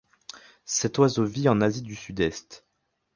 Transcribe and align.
Cet 0.65 0.97
oiseau 0.97 1.25
vit 1.25 1.47
en 1.47 1.61
Asie 1.61 1.83
du 1.83 1.93
sud-est. 1.95 2.65